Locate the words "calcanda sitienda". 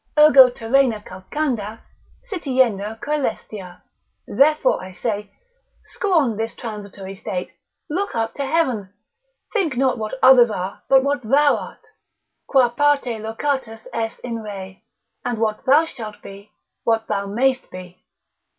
1.05-2.99